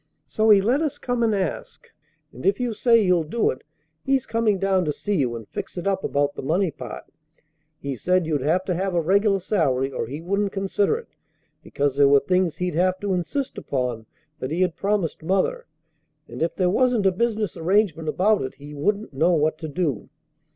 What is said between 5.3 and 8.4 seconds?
and fix it up about the money part. He said